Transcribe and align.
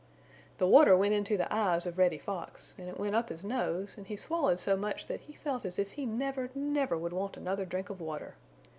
The 0.57 0.65
water 0.65 0.97
went 0.97 1.13
into 1.13 1.37
the 1.37 1.53
eyes 1.53 1.85
of 1.85 1.99
Reddy 1.99 2.17
Fox, 2.17 2.73
and 2.75 2.89
it 2.89 2.99
went 2.99 3.15
up 3.15 3.29
his 3.29 3.45
nose 3.45 3.99
and 3.99 4.07
he 4.07 4.15
swallowed 4.15 4.59
so 4.59 4.75
much 4.75 5.05
that 5.05 5.21
he 5.21 5.33
felt 5.33 5.63
as 5.63 5.77
if 5.77 5.91
he 5.91 6.07
never, 6.07 6.49
never 6.55 6.97
would 6.97 7.13
want 7.13 7.37
another 7.37 7.65
drink 7.65 7.91
of 7.91 8.01
water. 8.01 8.33